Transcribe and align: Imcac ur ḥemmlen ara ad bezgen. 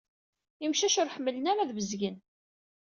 Imcac 0.65 0.95
ur 1.01 1.11
ḥemmlen 1.15 1.49
ara 1.51 1.61
ad 1.63 1.71
bezgen. 1.77 2.17